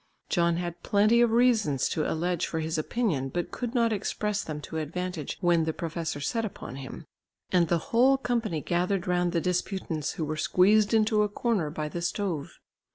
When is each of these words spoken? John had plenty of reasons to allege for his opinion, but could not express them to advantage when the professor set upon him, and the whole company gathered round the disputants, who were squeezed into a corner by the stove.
John 0.29 0.55
had 0.57 0.81
plenty 0.81 1.21
of 1.21 1.29
reasons 1.29 1.87
to 1.89 2.11
allege 2.11 2.47
for 2.47 2.59
his 2.59 2.79
opinion, 2.79 3.29
but 3.29 3.51
could 3.51 3.75
not 3.75 3.93
express 3.93 4.43
them 4.43 4.59
to 4.61 4.77
advantage 4.77 5.37
when 5.41 5.65
the 5.65 5.73
professor 5.73 6.19
set 6.19 6.43
upon 6.43 6.77
him, 6.77 7.05
and 7.51 7.67
the 7.67 7.77
whole 7.93 8.17
company 8.17 8.61
gathered 8.61 9.05
round 9.05 9.31
the 9.31 9.39
disputants, 9.41 10.13
who 10.13 10.25
were 10.25 10.37
squeezed 10.37 10.95
into 10.95 11.21
a 11.21 11.29
corner 11.29 11.69
by 11.69 11.87
the 11.87 12.01
stove. 12.01 12.57